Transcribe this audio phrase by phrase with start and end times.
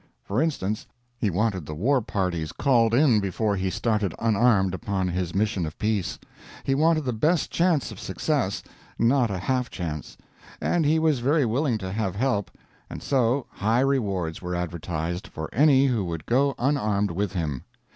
[0.23, 5.35] For instance, he wanted the war parties called in before he started unarmed upon his
[5.35, 6.17] mission of peace.
[6.63, 8.63] He wanted the best chance of success
[8.97, 10.17] not a half chance.
[10.59, 12.49] And he was very willing to have help;
[12.89, 17.65] and so, high rewards were advertised, for any who would go unarmed with him.